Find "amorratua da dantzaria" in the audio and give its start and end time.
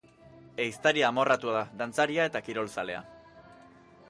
1.11-2.29